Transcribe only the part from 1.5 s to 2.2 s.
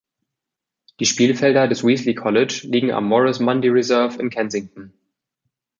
des Wesley